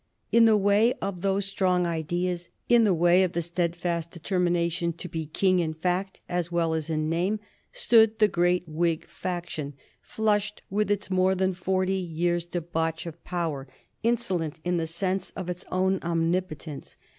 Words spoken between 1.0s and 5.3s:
those strong ideas, in the way of the steadfast determination to be